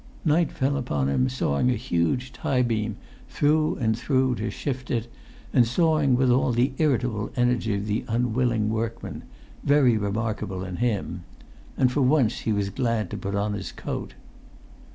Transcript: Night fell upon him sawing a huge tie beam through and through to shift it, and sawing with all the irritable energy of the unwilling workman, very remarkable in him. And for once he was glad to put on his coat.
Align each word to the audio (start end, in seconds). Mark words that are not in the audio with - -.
Night 0.25 0.51
fell 0.51 0.77
upon 0.77 1.09
him 1.09 1.29
sawing 1.29 1.69
a 1.69 1.75
huge 1.75 2.33
tie 2.33 2.63
beam 2.63 2.95
through 3.29 3.75
and 3.75 3.95
through 3.95 4.33
to 4.33 4.49
shift 4.49 4.89
it, 4.89 5.07
and 5.53 5.67
sawing 5.67 6.15
with 6.15 6.31
all 6.31 6.51
the 6.51 6.73
irritable 6.79 7.29
energy 7.35 7.75
of 7.75 7.85
the 7.85 8.03
unwilling 8.07 8.71
workman, 8.71 9.21
very 9.63 9.99
remarkable 9.99 10.63
in 10.65 10.77
him. 10.77 11.23
And 11.77 11.91
for 11.91 12.01
once 12.01 12.39
he 12.39 12.51
was 12.51 12.71
glad 12.71 13.11
to 13.11 13.17
put 13.19 13.35
on 13.35 13.53
his 13.53 13.71
coat. 13.71 14.15